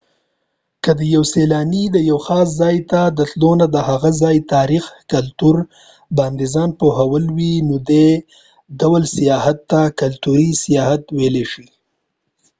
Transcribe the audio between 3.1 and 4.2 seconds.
د تلو نه د هغه